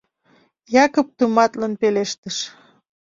—Якып 0.83 1.07
тыматлын 1.17 1.73
пелештыш. 1.81 2.37